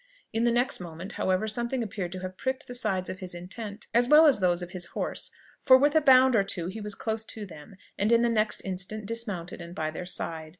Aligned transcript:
In 0.33 0.45
the 0.45 0.51
next 0.51 0.79
moment, 0.79 1.11
however, 1.11 1.47
something 1.47 1.83
appeared 1.83 2.11
to 2.13 2.21
have 2.21 2.35
pricked 2.35 2.65
the 2.65 2.73
sides 2.73 3.07
of 3.07 3.19
his 3.19 3.35
intent, 3.35 3.85
as 3.93 4.09
well 4.09 4.25
as 4.25 4.39
those 4.39 4.63
of 4.63 4.71
his 4.71 4.87
horse; 4.97 5.29
for 5.61 5.77
with 5.77 5.93
a 5.93 6.01
bound 6.01 6.35
or 6.35 6.41
two 6.41 6.65
he 6.69 6.81
was 6.81 6.95
close 6.95 7.23
to 7.25 7.45
them, 7.45 7.75
and 7.99 8.11
in 8.11 8.23
the 8.23 8.27
next 8.27 8.65
instant 8.65 9.05
dismounted 9.05 9.61
and 9.61 9.75
by 9.75 9.91
their 9.91 10.07
side. 10.07 10.49